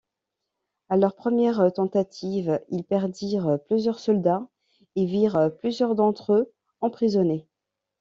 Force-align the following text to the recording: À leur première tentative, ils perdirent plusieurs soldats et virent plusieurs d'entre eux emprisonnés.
À 0.89 0.97
leur 0.97 1.13
première 1.15 1.71
tentative, 1.75 2.59
ils 2.69 2.83
perdirent 2.83 3.59
plusieurs 3.67 3.99
soldats 3.99 4.47
et 4.95 5.05
virent 5.05 5.51
plusieurs 5.59 5.93
d'entre 5.93 6.33
eux 6.33 6.51
emprisonnés. 6.79 7.47